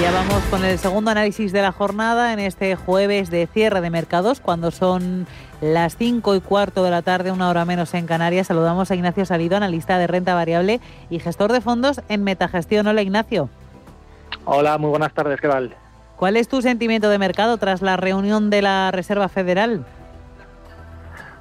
Ya 0.00 0.10
vamos 0.10 0.42
con 0.50 0.64
el 0.64 0.76
segundo 0.78 1.12
análisis 1.12 1.52
de 1.52 1.62
la 1.62 1.70
jornada 1.70 2.32
en 2.32 2.40
este 2.40 2.74
jueves 2.74 3.30
de 3.30 3.46
cierre 3.46 3.80
de 3.80 3.90
mercados, 3.90 4.40
cuando 4.40 4.72
son 4.72 5.26
las 5.60 5.96
5 5.96 6.34
y 6.34 6.40
cuarto 6.40 6.82
de 6.82 6.90
la 6.90 7.02
tarde, 7.02 7.30
una 7.30 7.48
hora 7.48 7.64
menos 7.64 7.94
en 7.94 8.06
Canarias. 8.06 8.48
Saludamos 8.48 8.90
a 8.90 8.96
Ignacio 8.96 9.24
Salido, 9.24 9.56
analista 9.56 9.96
de 9.96 10.08
renta 10.08 10.34
variable 10.34 10.80
y 11.10 11.20
gestor 11.20 11.52
de 11.52 11.60
fondos 11.60 12.00
en 12.08 12.24
Metagestión. 12.24 12.88
Hola 12.88 13.02
Ignacio. 13.02 13.48
Hola, 14.44 14.78
muy 14.78 14.90
buenas 14.90 15.14
tardes, 15.14 15.40
¿qué 15.40 15.48
tal? 15.48 15.74
¿Cuál 16.16 16.36
es 16.36 16.48
tu 16.48 16.60
sentimiento 16.60 17.08
de 17.08 17.18
mercado 17.18 17.56
tras 17.56 17.80
la 17.80 17.96
reunión 17.96 18.50
de 18.50 18.62
la 18.62 18.90
Reserva 18.90 19.28
Federal? 19.28 19.86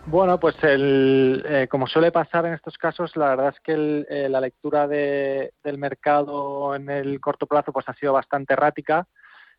Bueno, 0.06 0.38
pues 0.38 0.56
el, 0.64 1.46
eh, 1.48 1.68
como 1.70 1.88
suele 1.88 2.12
pasar 2.12 2.46
en 2.46 2.54
estos 2.54 2.78
casos, 2.78 3.16
la 3.16 3.30
verdad 3.30 3.54
es 3.56 3.60
que 3.62 4.06
eh, 4.10 4.28
la 4.30 4.42
lectura 4.42 4.86
de, 4.86 5.54
del 5.64 5.78
mercado 5.78 6.76
en 6.76 6.90
el 6.90 7.22
corto 7.22 7.48
plazo 7.48 7.72
pues 7.72 7.88
ha 7.88 7.94
sido 7.94 8.12
bastante 8.12 8.54
errática. 8.54 9.08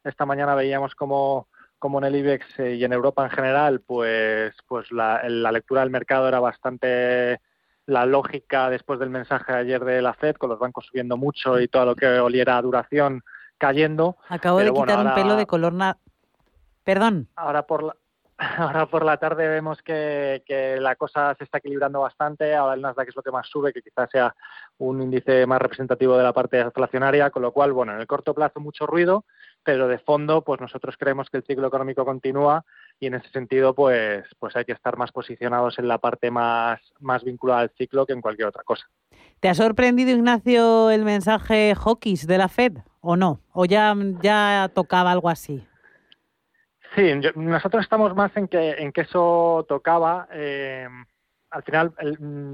Esta 0.05 0.27
mañana 0.27 0.55
veíamos 0.55 0.95
como, 0.95 1.49
como 1.79 1.99
en 1.99 2.05
el 2.05 2.17
IBEX 2.17 2.59
eh, 2.61 2.75
y 2.75 2.85
en 2.85 2.93
Europa 2.93 3.25
en 3.25 3.31
general, 3.31 3.81
pues, 3.81 4.55
pues 4.69 4.93
la, 4.93 5.23
la, 5.27 5.51
lectura 5.51 5.81
del 5.81 5.91
mercado 5.91 6.29
era 6.29 6.41
bastante 6.41 7.41
la 7.87 8.05
lógica 8.05 8.69
después 8.69 9.01
del 9.01 9.11
mensaje 9.11 9.51
de 9.51 9.59
ayer 9.59 9.83
de 9.83 10.03
la 10.03 10.13
Fed, 10.13 10.37
con 10.37 10.51
los 10.51 10.59
bancos 10.59 10.87
subiendo 10.87 11.17
mucho 11.17 11.59
y 11.59 11.69
todo 11.69 11.87
lo 11.87 11.97
que 11.97 12.07
oliera 12.07 12.59
a 12.59 12.63
duración 12.63 13.23
cayendo. 13.57 14.19
Acabo 14.29 14.59
de 14.59 14.73
quitar 14.73 15.07
un 15.07 15.15
pelo 15.15 15.37
de 15.37 15.47
color... 15.47 15.73
Na... 15.73 15.97
Perdón. 16.85 17.29
Ahora 17.35 17.67
por 17.67 17.83
la, 17.83 17.97
ahora 18.59 18.87
por 18.87 19.05
la 19.05 19.17
tarde 19.17 19.47
vemos 19.49 19.81
que, 19.83 20.43
la 20.81 20.97
cosa 20.97 21.35
se 21.37 21.45
está 21.45 21.59
equilibrando 21.59 22.01
bastante. 22.01 22.55
Ahora 22.55 22.75
el 22.75 22.83
Nasdaq 22.83 23.09
es 23.09 23.17
lo 23.17 23.23
que 23.23 23.31
más 23.31 23.47
sube, 23.49 23.73
que 23.73 23.83
quizás 23.83 24.11
sea 24.11 24.35
un 24.79 25.01
índice 25.03 25.47
más 25.47 25.61
representativo 25.61 26.17
de 26.17 26.25
la 26.25 26.33
parte 26.33 26.61
inflacionaria, 26.61 27.31
con 27.31 27.43
lo 27.43 27.53
cual, 27.53 27.73
bueno, 27.73 27.93
en 27.93 28.01
el 28.01 28.07
corto 28.07 28.35
plazo 28.35 28.61
mucho 28.61 28.87
ruido, 28.87 29.25
pero 29.63 29.89
de 29.89 29.99
fondo, 29.99 30.43
pues 30.43 30.61
nosotros 30.61 30.97
creemos 30.99 31.31
que 31.31 31.39
el 31.39 31.45
ciclo 31.45 31.69
económico 31.69 32.05
continúa 32.05 32.65
y 32.99 33.07
en 33.07 33.15
ese 33.15 33.29
sentido, 33.31 33.75
pues, 33.75 34.25
pues 34.39 34.57
hay 34.57 34.65
que 34.65 34.73
estar 34.73 34.97
más 34.97 35.13
posicionados 35.13 35.79
en 35.79 35.89
la 35.89 35.99
parte 35.99 36.31
más, 36.31 36.81
más 37.01 37.23
vinculada 37.25 37.61
al 37.61 37.71
ciclo 37.71 38.07
que 38.07 38.13
en 38.13 38.21
cualquier 38.21 38.49
otra 38.49 38.63
cosa. 38.65 38.87
¿Te 39.41 39.49
ha 39.49 39.55
sorprendido, 39.55 40.11
Ignacio, 40.11 40.91
el 40.91 41.05
mensaje 41.05 41.75
Hawkins 41.75 42.27
de 42.27 42.39
la 42.39 42.49
Fed 42.49 42.79
o 43.01 43.17
no? 43.17 43.41
¿O 43.53 43.65
ya, 43.65 43.95
ya 44.23 44.71
tocaba 44.75 45.13
algo 45.13 45.29
así? 45.29 45.67
Sí, 46.95 47.13
nosotros 47.35 47.83
estamos 47.83 48.15
más 48.15 48.37
en 48.37 48.49
que, 48.49 48.73
en 48.73 48.93
que 48.93 49.03
eso 49.03 49.65
tocaba. 49.69 50.29
Eh, 50.33 50.87
al 51.51 51.63
final, 51.63 51.93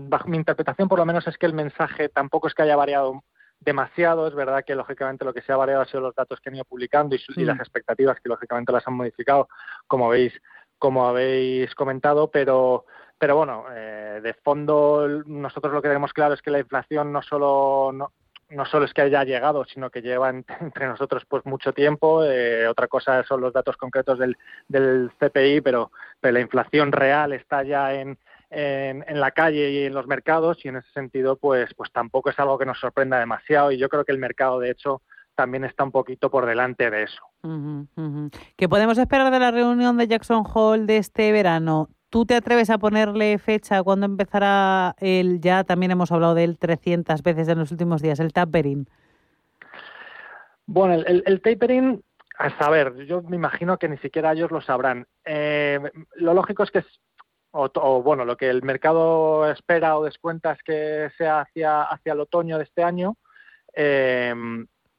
bajo 0.08 0.28
mi 0.28 0.36
interpretación, 0.36 0.88
por 0.88 0.98
lo 0.98 1.06
menos, 1.06 1.26
es 1.26 1.36
que 1.36 1.46
el 1.46 1.54
mensaje 1.54 2.08
tampoco 2.08 2.48
es 2.48 2.54
que 2.54 2.62
haya 2.62 2.76
variado 2.76 3.22
demasiado. 3.58 4.26
Es 4.26 4.34
verdad 4.34 4.64
que, 4.64 4.74
lógicamente, 4.74 5.24
lo 5.24 5.34
que 5.34 5.42
se 5.42 5.52
ha 5.52 5.56
variado 5.56 5.82
ha 5.82 5.86
sido 5.86 6.00
los 6.00 6.14
datos 6.14 6.40
que 6.40 6.48
han 6.48 6.56
ido 6.56 6.64
publicando 6.64 7.16
y, 7.16 7.44
las 7.44 7.58
expectativas 7.58 8.18
que, 8.20 8.28
lógicamente, 8.28 8.72
las 8.72 8.86
han 8.86 8.94
modificado, 8.94 9.48
como 9.86 10.06
habéis, 10.06 10.32
como 10.78 11.06
habéis 11.06 11.74
comentado, 11.74 12.30
pero 12.30 12.86
pero 13.20 13.36
bueno, 13.36 13.66
eh, 13.70 14.20
de 14.22 14.32
fondo 14.32 15.06
nosotros 15.26 15.74
lo 15.74 15.82
que 15.82 15.88
tenemos 15.88 16.14
claro 16.14 16.32
es 16.32 16.40
que 16.40 16.50
la 16.50 16.60
inflación 16.60 17.12
no 17.12 17.20
solo 17.20 17.90
no, 17.92 18.14
no 18.50 18.66
solo 18.66 18.84
es 18.84 18.92
que 18.92 19.02
haya 19.02 19.24
llegado, 19.24 19.64
sino 19.64 19.90
que 19.90 20.02
lleva 20.02 20.30
entre 20.60 20.86
nosotros 20.86 21.24
pues 21.28 21.44
mucho 21.46 21.72
tiempo. 21.72 22.24
Eh, 22.24 22.66
otra 22.68 22.88
cosa 22.88 23.22
son 23.24 23.40
los 23.40 23.52
datos 23.52 23.76
concretos 23.76 24.18
del, 24.18 25.10
CPI, 25.18 25.60
pero, 25.60 25.90
la 26.22 26.40
inflación 26.40 26.92
real 26.92 27.32
está 27.32 27.62
ya 27.62 27.94
en, 27.94 28.18
en, 28.50 29.04
en, 29.08 29.20
la 29.20 29.30
calle 29.30 29.70
y 29.70 29.84
en 29.84 29.94
los 29.94 30.06
mercados 30.06 30.64
y 30.64 30.68
en 30.68 30.76
ese 30.76 30.90
sentido 30.92 31.36
pues, 31.36 31.72
pues 31.74 31.90
tampoco 31.92 32.30
es 32.30 32.38
algo 32.38 32.58
que 32.58 32.66
nos 32.66 32.78
sorprenda 32.78 33.18
demasiado 33.18 33.72
y 33.72 33.78
yo 33.78 33.88
creo 33.88 34.04
que 34.04 34.12
el 34.12 34.18
mercado 34.18 34.60
de 34.60 34.70
hecho 34.70 35.02
también 35.34 35.64
está 35.64 35.84
un 35.84 35.92
poquito 35.92 36.30
por 36.30 36.44
delante 36.44 36.90
de 36.90 37.04
eso. 37.04 37.22
¿Qué 38.56 38.68
podemos 38.68 38.98
esperar 38.98 39.32
de 39.32 39.38
la 39.38 39.50
reunión 39.50 39.96
de 39.96 40.06
Jackson 40.06 40.44
Hole 40.52 40.84
de 40.84 40.98
este 40.98 41.32
verano? 41.32 41.88
¿Tú 42.10 42.26
te 42.26 42.34
atreves 42.34 42.70
a 42.70 42.78
ponerle 42.78 43.38
fecha 43.38 43.84
cuando 43.84 44.04
empezará 44.04 44.96
el, 44.98 45.40
ya 45.40 45.62
también 45.62 45.92
hemos 45.92 46.10
hablado 46.10 46.34
de 46.34 46.42
él 46.42 46.58
300 46.58 47.22
veces 47.22 47.46
en 47.46 47.60
los 47.60 47.70
últimos 47.70 48.02
días, 48.02 48.18
el 48.18 48.32
tapering? 48.32 48.88
Bueno, 50.66 50.94
el, 51.06 51.40
tapering, 51.40 52.02
a 52.36 52.50
saber, 52.58 53.06
yo 53.06 53.22
me 53.22 53.36
imagino 53.36 53.78
que 53.78 53.88
ni 53.88 53.96
siquiera 53.98 54.32
ellos 54.32 54.50
lo 54.50 54.60
sabrán. 54.60 55.06
Eh, 55.24 55.78
lo 56.16 56.34
lógico 56.34 56.64
es 56.64 56.72
que, 56.72 56.84
o, 57.52 58.02
bueno, 58.02 58.24
lo 58.24 58.36
que 58.36 58.50
el 58.50 58.62
mercado 58.62 59.48
espera 59.48 59.96
o 59.96 60.04
descuenta 60.04 60.52
es 60.52 60.62
que 60.64 61.10
sea 61.16 61.42
hacia, 61.42 61.82
hacia 61.82 62.12
el 62.12 62.20
otoño 62.20 62.58
de 62.58 62.64
este 62.64 62.82
año. 62.82 63.16
Eh, 63.72 64.34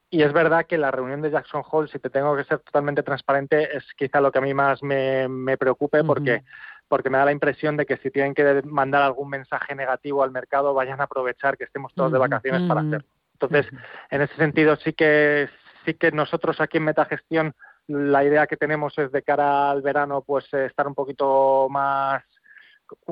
y 0.10 0.24
es 0.24 0.34
verdad 0.34 0.66
que 0.66 0.78
la 0.78 0.92
reunión 0.92 1.22
de 1.22 1.32
Jackson 1.32 1.64
Hole, 1.70 1.90
si 1.90 1.98
te 2.00 2.10
tengo 2.10 2.36
que 2.36 2.44
ser 2.44 2.60
totalmente 2.60 3.02
transparente, 3.02 3.78
es 3.78 3.86
quizá 3.98 4.20
lo 4.20 4.30
que 4.30 4.40
a 4.40 4.42
mí 4.42 4.54
más 4.54 4.84
me, 4.84 5.30
me 5.30 5.58
preocupe 5.58 6.04
porque 6.04 6.44
porque 6.92 7.10
me 7.10 7.18
da 7.18 7.24
la 7.24 7.32
impresión 7.32 7.78
de 7.78 7.86
que 7.86 7.96
si 8.00 8.12
tienen 8.12 8.34
que 8.34 8.64
mandar 8.66 9.04
algún 9.04 9.30
mensaje 9.30 9.74
negativo 9.76 10.24
al 10.24 10.32
mercado, 10.32 10.74
vayan 10.74 11.00
a 11.00 11.06
aprovechar 11.06 11.58
que 11.58 11.64
estemos 11.64 11.94
todos 11.94 12.12
de 12.12 12.20
vacaciones 12.20 12.68
para 12.68 12.82
hacerlo. 12.82 13.08
Entonces, 13.32 13.66
en 14.10 14.22
ese 14.22 14.36
sentido, 14.36 14.76
sí 14.76 14.92
que, 14.92 15.48
sí 15.86 15.94
que 15.94 16.12
nosotros 16.12 16.60
aquí 16.60 16.80
en 16.80 16.84
Metagestión, 16.84 17.54
la 17.88 18.26
idea 18.26 18.46
que 18.46 18.58
tenemos 18.58 18.98
es 18.98 19.10
de 19.14 19.24
cara 19.24 19.72
al 19.72 19.82
verano, 19.82 20.22
pues 20.22 20.54
eh, 20.54 20.66
estar 20.66 20.86
un 20.86 20.94
poquito 20.94 21.70
más 21.70 22.24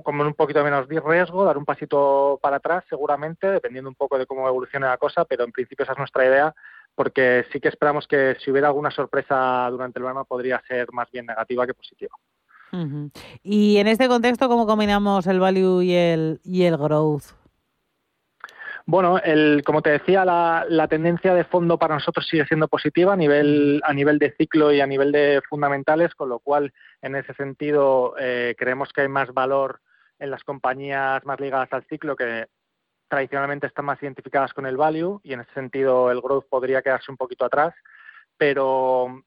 con 0.04 0.20
un 0.20 0.34
poquito 0.34 0.62
menos 0.62 0.90
de 0.90 1.00
riesgo, 1.00 1.46
dar 1.46 1.58
un 1.58 1.64
pasito 1.64 2.38
para 2.42 2.58
atrás 2.58 2.84
seguramente, 2.90 3.50
dependiendo 3.50 3.90
un 3.90 3.96
poco 3.96 4.18
de 4.18 4.26
cómo 4.26 4.46
evolucione 4.46 4.88
la 4.88 4.98
cosa, 4.98 5.24
pero 5.24 5.46
en 5.46 5.54
principio 5.54 5.84
esa 5.84 5.94
es 5.94 6.00
nuestra 6.00 6.26
idea, 6.26 6.54
porque 6.96 7.46
sí 7.54 7.62
que 7.62 7.70
esperamos 7.70 8.06
que 8.10 8.36
si 8.44 8.52
hubiera 8.52 8.68
alguna 8.68 8.92
sorpresa 8.92 9.70
durante 9.72 10.00
el 10.00 10.04
verano 10.04 10.26
podría 10.26 10.62
ser 10.68 10.92
más 10.92 11.10
bien 11.12 11.28
negativa 11.28 11.66
que 11.66 11.74
positiva. 11.74 12.14
Y 13.44 13.78
en 13.78 13.88
este 13.88 14.08
contexto, 14.08 14.48
¿cómo 14.48 14.66
combinamos 14.66 15.28
el 15.28 15.40
value 15.40 15.82
y 15.82 15.94
el, 15.94 16.42
y 16.44 16.64
el 16.64 16.78
growth? 16.78 17.24
Bueno, 18.86 19.20
el, 19.20 19.62
como 19.64 19.84
te 19.84 19.92
decía, 19.92 20.26
la, 20.26 20.66
la, 20.68 20.88
tendencia 20.88 21.36
de 21.36 21.44
fondo 21.44 21.78
para 21.78 21.94
nosotros 21.94 22.28
sigue 22.28 22.46
siendo 22.46 22.68
positiva 22.68 23.14
a 23.14 23.16
nivel, 23.16 23.82
a 23.84 23.94
nivel 23.94 24.18
de 24.18 24.32
ciclo 24.32 24.72
y 24.72 24.82
a 24.82 24.88
nivel 24.88 25.12
de 25.12 25.42
fundamentales, 25.48 26.16
con 26.16 26.30
lo 26.30 26.40
cual, 26.40 26.74
en 27.02 27.16
ese 27.16 27.36
sentido, 27.36 28.16
eh, 28.20 28.56
creemos 28.58 28.92
que 28.92 29.02
hay 29.02 29.08
más 29.08 29.32
valor 29.32 29.80
en 30.18 30.32
las 30.32 30.44
compañías 30.44 31.24
más 31.26 31.40
ligadas 31.40 31.72
al 31.72 31.86
ciclo 31.86 32.16
que 32.16 32.48
tradicionalmente 33.08 33.68
están 33.68 33.86
más 33.86 34.02
identificadas 34.02 34.54
con 34.54 34.66
el 34.66 34.78
value 34.78 35.20
y 35.24 35.34
en 35.34 35.42
ese 35.42 35.54
sentido 35.54 36.12
el 36.12 36.22
growth 36.22 36.46
podría 36.50 36.82
quedarse 36.82 37.12
un 37.12 37.18
poquito 37.18 37.46
atrás, 37.46 37.74
pero 38.38 39.24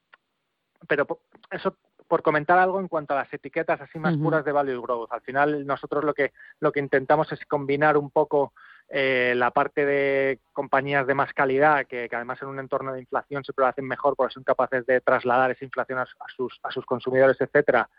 pero 0.87 1.07
eso 1.51 1.77
por 2.13 2.21
comentar 2.21 2.59
algo 2.59 2.79
en 2.79 2.87
cuanto 2.87 3.15
a 3.15 3.23
las 3.23 3.33
etiquetas 3.33 3.81
así 3.81 3.97
más 3.97 4.15
puras 4.17 4.45
de 4.45 4.51
value 4.51 4.79
growth. 4.79 5.11
Al 5.11 5.21
final 5.21 5.65
nosotros 5.65 6.03
lo 6.03 6.13
que 6.13 6.31
lo 6.59 6.71
que 6.71 6.79
intentamos 6.79 7.31
es 7.31 7.43
combinar 7.47 7.97
un 7.97 8.11
poco 8.11 8.53
eh, 8.87 9.33
la 9.35 9.49
parte 9.49 9.83
de 9.83 10.37
compañías 10.51 11.07
de 11.07 11.15
más 11.15 11.33
calidad, 11.33 11.87
que, 11.87 12.07
además 12.11 12.39
en 12.43 12.49
un 12.49 12.59
entorno 12.59 12.93
de 12.93 12.99
inflación 12.99 13.43
siempre 13.43 13.63
lo 13.63 13.69
hacen 13.69 13.87
mejor 13.87 14.15
porque 14.15 14.31
son 14.31 14.43
capaces 14.43 14.85
de 14.85 15.01
trasladar 15.01 15.49
esa 15.49 15.65
inflación 15.65 15.97
a, 15.97 16.05
sus, 16.35 16.59
a 16.61 16.69
sus 16.69 16.85
consumidores, 16.85 17.41
etcétera, 17.41 17.89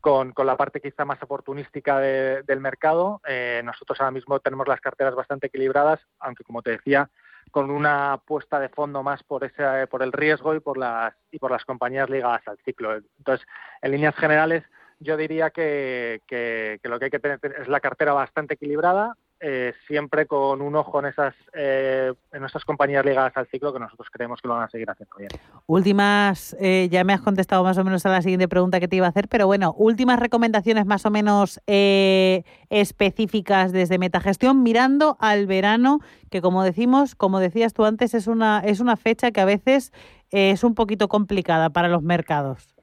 con, 0.00 0.32
con, 0.32 0.48
la 0.48 0.56
parte 0.56 0.80
quizá 0.80 1.04
más 1.04 1.22
oportunística 1.22 2.00
del 2.00 2.58
mercado. 2.58 3.20
Eh, 3.24 3.62
nosotros 3.64 4.00
ahora 4.00 4.10
mismo 4.10 4.40
tenemos 4.40 4.66
las 4.66 4.80
carteras 4.80 5.14
bastante 5.14 5.46
equilibradas, 5.46 6.00
aunque 6.18 6.42
como 6.42 6.60
te 6.62 6.72
decía, 6.72 7.08
con 7.50 7.70
una 7.70 8.14
apuesta 8.14 8.60
de 8.60 8.68
fondo 8.68 9.02
más 9.02 9.22
por 9.22 9.44
ese 9.44 9.86
por 9.88 10.02
el 10.02 10.12
riesgo 10.12 10.54
y 10.54 10.60
por 10.60 10.78
las 10.78 11.14
y 11.30 11.38
por 11.38 11.50
las 11.50 11.64
compañías 11.64 12.08
ligadas 12.08 12.46
al 12.46 12.58
ciclo. 12.64 12.96
Entonces, 12.96 13.46
en 13.82 13.90
líneas 13.92 14.14
generales, 14.16 14.64
yo 15.00 15.16
diría 15.16 15.50
que, 15.50 16.20
que, 16.26 16.78
lo 16.84 16.98
que 16.98 17.06
hay 17.06 17.10
que 17.10 17.18
tener 17.18 17.40
es 17.58 17.68
la 17.68 17.80
cartera 17.80 18.12
bastante 18.12 18.54
equilibrada, 18.54 19.16
eh, 19.42 19.72
siempre 19.86 20.26
con 20.26 20.60
un 20.60 20.76
ojo 20.76 21.00
en 21.00 21.06
esas 21.06 21.34
eh, 21.54 22.12
en 22.30 22.40
nuestras 22.40 22.64
compañías 22.64 23.04
ligadas 23.04 23.34
al 23.36 23.46
ciclo 23.46 23.72
que 23.72 23.78
nosotros 23.78 24.08
creemos 24.12 24.40
que 24.42 24.48
lo 24.48 24.54
van 24.54 24.64
a 24.64 24.68
seguir 24.68 24.90
haciendo 24.90 25.16
bien. 25.16 25.30
Últimas, 25.66 26.54
eh, 26.60 26.88
ya 26.90 27.04
me 27.04 27.14
has 27.14 27.22
contestado 27.22 27.64
más 27.64 27.78
o 27.78 27.84
menos 27.84 28.04
a 28.04 28.10
la 28.10 28.20
siguiente 28.20 28.48
pregunta 28.48 28.80
que 28.80 28.88
te 28.88 28.96
iba 28.96 29.06
a 29.06 29.08
hacer, 29.08 29.28
pero 29.28 29.46
bueno, 29.46 29.72
últimas 29.78 30.20
recomendaciones 30.20 30.84
más 30.84 31.06
o 31.06 31.10
menos 31.10 31.58
específicas 31.66 33.72
desde 33.72 33.98
Metagestión 33.98 34.62
mirando 34.62 35.16
al 35.20 35.46
verano, 35.46 36.00
que 36.30 36.42
como 36.42 36.62
decimos, 36.62 37.14
como 37.14 37.40
decías 37.40 37.72
tú 37.72 37.86
antes, 37.86 38.12
es 38.12 38.26
una 38.26 38.60
es 38.60 38.80
una 38.80 38.96
fecha 38.96 39.30
que 39.30 39.40
a 39.40 39.46
veces 39.46 39.92
es 40.30 40.64
un 40.64 40.74
poquito 40.74 41.08
complicada 41.08 41.70
para 41.70 41.88
los 41.88 42.02
mercados. 42.02 42.74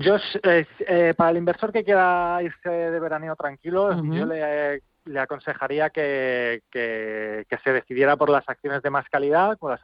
Yo, 0.00 0.16
eh, 0.44 1.12
para 1.16 1.30
el 1.30 1.38
inversor 1.38 1.72
que 1.72 1.82
quiera 1.82 2.38
irse 2.40 2.68
de 2.68 3.00
veraneo 3.00 3.34
tranquilo, 3.34 4.00
yo 4.04 4.26
le, 4.26 4.80
aconsejaría 5.16 5.90
que, 5.90 6.62
se 6.72 7.72
decidiera 7.72 8.16
por 8.16 8.30
las 8.30 8.48
acciones 8.48 8.82
de 8.82 8.90
más 8.90 9.08
calidad, 9.08 9.58
por, 9.58 9.78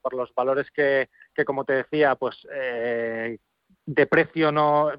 por, 0.00 0.14
los 0.14 0.34
valores 0.34 0.70
que, 0.70 1.08
como 1.44 1.64
te 1.64 1.74
decía, 1.74 2.14
pues 2.14 2.46
eh, 2.52 3.38
de 3.86 4.06
precio 4.06 4.52
no 4.52 4.90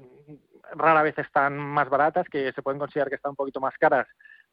rara 0.72 1.02
vez 1.02 1.18
están 1.18 1.56
más 1.56 1.88
baratas, 1.88 2.28
que 2.28 2.52
se 2.52 2.62
pueden 2.62 2.78
considerar 2.78 3.08
que 3.08 3.16
están 3.16 3.30
un 3.30 3.36
poquito 3.36 3.60
más 3.60 3.76
caras, 3.78 4.06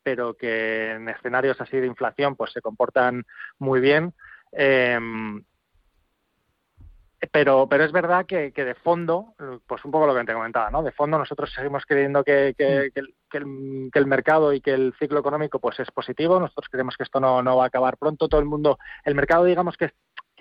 pero 0.04 0.36
que 0.36 0.92
en 0.92 1.10
escenarios 1.10 1.60
así 1.62 1.78
de 1.78 1.88
inflación 1.88 2.36
pues 2.36 2.52
se 2.52 2.62
comportan 2.62 3.24
muy 3.60 3.80
bien. 3.80 4.14
Eh, 4.52 5.00
pero, 7.30 7.68
pero 7.70 7.84
es 7.84 7.92
verdad 7.92 8.26
que, 8.26 8.52
que, 8.52 8.66
de 8.66 8.74
fondo, 8.74 9.36
pues 9.68 9.86
un 9.86 9.92
poco 9.92 10.08
lo 10.08 10.16
que 10.16 10.24
te 10.24 10.34
comentaba, 10.34 10.72
¿no? 10.72 10.82
De 10.82 10.92
fondo 10.92 11.20
nosotros 11.20 11.54
seguimos 11.54 11.86
creyendo 11.86 12.24
que, 12.24 12.56
que, 12.58 12.92
el, 12.96 13.14
que, 13.30 14.00
el, 14.00 14.06
mercado 14.08 14.54
y 14.54 14.62
que 14.62 14.72
el 14.72 14.94
ciclo 14.98 15.20
económico 15.20 15.60
pues 15.60 15.80
es 15.80 15.92
positivo. 15.92 16.40
Nosotros 16.40 16.68
creemos 16.70 16.98
que 16.98 17.04
esto 17.04 17.20
no, 17.20 17.44
no 17.44 17.58
va 17.58 17.66
a 17.66 17.68
acabar 17.68 17.98
pronto. 17.98 18.28
Todo 18.28 18.42
el 18.42 18.48
mundo, 18.48 18.80
el 19.06 19.14
mercado 19.14 19.46
digamos 19.46 19.78
que, 19.78 19.92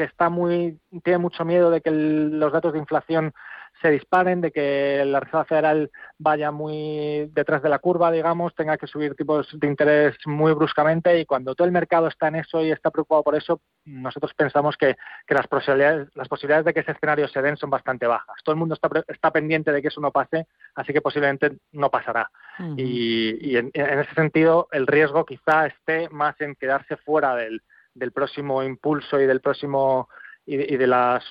que 0.00 0.06
está 0.06 0.31
muy, 0.31 0.81
tiene 1.05 1.19
mucho 1.19 1.44
miedo 1.44 1.70
de 1.70 1.82
que 1.82 1.91
los 1.91 2.50
datos 2.55 2.73
de 2.73 2.79
inflación 2.79 3.35
se 3.82 3.91
disparen, 3.91 4.41
de 4.41 4.50
que 4.50 5.05
la 5.05 5.20
Reserva 5.20 5.44
Federal 5.44 5.91
vaya 6.17 6.50
muy 6.50 7.31
detrás 7.35 7.62
de 7.62 7.69
la 7.69 7.81
curva, 7.81 8.11
digamos, 8.11 8.55
tenga 8.55 8.79
que 8.79 8.87
subir 8.87 9.14
tipos 9.14 9.47
de 9.52 9.67
interés 9.67 10.17
muy 10.25 10.55
bruscamente 10.55 11.20
y 11.20 11.26
cuando 11.26 11.55
todo 11.55 11.67
el 11.67 11.73
mercado 11.73 12.08
está 12.08 12.29
en 12.29 12.37
eso 12.37 12.62
y 12.62 12.70
está 12.70 12.91
preocupado 12.91 13.23
por 13.23 13.35
eso, 13.35 13.61
nosotros 13.85 14.32
pensamos 14.32 14.79
que, 14.79 14.97
las, 15.29 15.47
posibilidades, 15.47 16.08
las 16.14 16.29
posibilidades 16.29 16.64
de 16.64 16.73
que 16.73 16.81
ese 16.81 16.93
escenario 16.93 17.29
se 17.29 17.43
den 17.43 17.58
son 17.58 17.69
bastante 17.69 18.06
bajas. 18.06 18.37
Todo 18.43 18.55
el 18.55 18.58
mundo 18.58 18.75
está, 18.76 18.88
está 19.06 19.31
pendiente 19.31 19.70
de 19.70 19.82
que 19.82 19.88
eso 19.88 20.00
no 20.00 20.12
pase, 20.12 20.46
así 20.76 20.94
que 20.94 21.03
posiblemente 21.03 21.58
no 21.73 21.91
pasará. 21.91 22.31
Y, 22.79 23.55
en, 23.55 23.70
ese 23.75 24.14
sentido, 24.14 24.67
el 24.73 24.87
riesgo 24.87 25.26
quizá 25.26 25.67
esté 25.67 26.08
más 26.08 26.41
en 26.41 26.55
quedarse 26.55 26.96
fuera 26.96 27.35
del, 27.35 27.62
del 28.00 28.12
próximo 28.12 28.64
impulso 28.64 29.20
y 29.20 29.26
del 29.26 29.41
próximo 29.41 30.08
y 30.47 30.76
de 30.76 30.87
las 30.88 31.23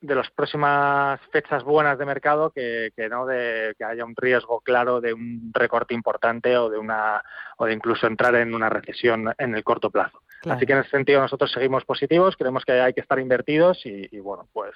de 0.00 0.14
las 0.14 0.30
próximas 0.30 1.18
fechas 1.32 1.64
buenas 1.64 1.98
de 1.98 2.04
mercado 2.04 2.50
que, 2.50 2.92
no 3.08 3.24
de 3.24 3.74
que 3.78 3.84
haya 3.84 4.04
un 4.04 4.14
riesgo 4.14 4.60
claro 4.60 5.00
de 5.00 5.14
un 5.14 5.50
recorte 5.54 5.94
importante 5.94 6.58
o 6.58 6.68
de 6.68 6.76
una 6.76 7.22
o 7.56 7.64
de 7.64 7.72
incluso 7.72 8.06
entrar 8.06 8.34
en 8.34 8.54
una 8.54 8.68
recesión 8.68 9.32
en 9.38 9.54
el 9.54 9.64
corto 9.64 9.90
plazo. 9.90 10.20
Así 10.50 10.66
que 10.66 10.72
en 10.72 10.80
ese 10.80 10.90
sentido 10.90 11.20
nosotros 11.20 11.50
seguimos 11.52 11.84
positivos, 11.84 12.36
creemos 12.36 12.64
que 12.64 12.72
hay 12.72 12.92
que 12.92 13.00
estar 13.00 13.18
invertidos 13.18 13.84
y, 13.84 14.18
bueno 14.20 14.46
pues 14.52 14.72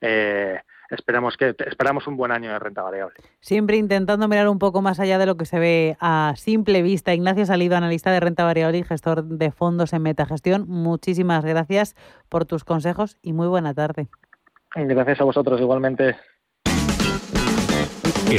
eh, 0.00 0.60
esperamos 0.90 1.36
que 1.36 1.54
esperamos 1.66 2.06
un 2.06 2.16
buen 2.16 2.32
año 2.32 2.52
de 2.52 2.58
renta 2.58 2.82
variable. 2.82 3.14
Siempre 3.40 3.76
intentando 3.76 4.28
mirar 4.28 4.48
un 4.48 4.58
poco 4.58 4.82
más 4.82 5.00
allá 5.00 5.18
de 5.18 5.26
lo 5.26 5.36
que 5.36 5.44
se 5.44 5.58
ve 5.58 5.96
a 6.00 6.34
simple 6.36 6.82
vista. 6.82 7.14
Ignacio 7.14 7.46
Salido, 7.46 7.76
analista 7.76 8.10
de 8.10 8.20
renta 8.20 8.44
variable 8.44 8.78
y 8.78 8.84
gestor 8.84 9.24
de 9.24 9.50
fondos 9.50 9.92
en 9.92 10.02
Metagestión. 10.02 10.66
Muchísimas 10.68 11.44
gracias 11.44 11.94
por 12.28 12.44
tus 12.44 12.64
consejos 12.64 13.18
y 13.22 13.32
muy 13.32 13.48
buena 13.48 13.74
tarde. 13.74 14.08
Gracias 14.74 15.20
a 15.20 15.24
vosotros 15.24 15.60
igualmente. 15.60 16.16